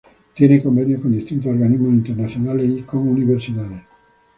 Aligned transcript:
Tiene 0.33 0.63
convenios 0.63 0.99
con 0.99 1.11
distintos 1.11 1.51
organismos 1.53 1.93
internacionales, 1.93 2.67
y 2.71 2.81
con 2.81 3.07
universidades. 3.07 3.83